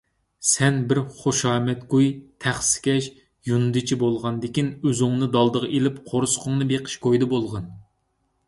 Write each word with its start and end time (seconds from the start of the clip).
سەن 0.51 0.77
بىر 0.91 0.99
خۇشامەتگۇي- 1.17 2.07
تەخسىكەش، 2.45 3.11
يۇندىچى 3.51 3.99
بولغاندىكىن 4.05 4.73
ئۆزۈڭنى 4.79 5.31
دالدىغا 5.37 5.71
ئېلىپ 5.79 6.03
قورسىقىڭنى 6.11 6.69
بېقىش 6.73 6.97
كويىدا 7.05 7.31
بولغىن. 7.37 7.71